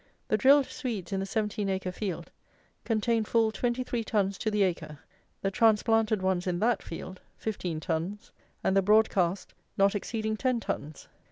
The 0.29 0.37
drilled 0.37 0.65
Swedes 0.65 1.11
in 1.13 1.19
the 1.19 1.27
seventeen 1.27 1.69
acre 1.69 1.91
field, 1.91 2.31
contain 2.85 3.23
full 3.23 3.51
23 3.51 4.03
tons 4.03 4.39
to 4.39 4.49
the 4.49 4.63
acre; 4.63 4.97
the 5.43 5.51
transplanted 5.51 6.23
ones 6.23 6.47
in 6.47 6.57
that 6.57 6.81
field, 6.81 7.21
15 7.37 7.79
tons, 7.79 8.31
and 8.63 8.75
the 8.75 8.81
broad 8.81 9.11
cast 9.11 9.53
not 9.77 9.93
exceeding 9.93 10.37
10 10.37 10.59
tons. 10.59 11.07